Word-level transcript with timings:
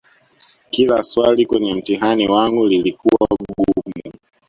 kila 0.69 1.03
swali 1.03 1.45
kwenye 1.45 1.73
mtihani 1.73 2.29
wangu 2.29 2.67
lilikuwa 2.67 3.27
gumu 3.29 4.13